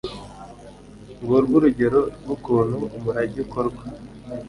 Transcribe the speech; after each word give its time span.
ngurwo 1.21 1.53
urugero 1.59 1.99
rw'ukuntu 2.21 2.77
umurage 2.95 3.37
ukorwa 3.45 3.83